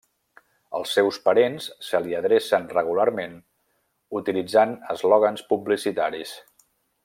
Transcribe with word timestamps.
Els 0.77 0.93
seus 0.95 1.19
parents 1.27 1.67
se 1.87 2.01
li 2.05 2.17
adrecen 2.21 2.65
regularment 2.73 3.37
utilitzant 4.21 4.75
eslògans 4.95 5.49
publicitaris. 5.53 6.37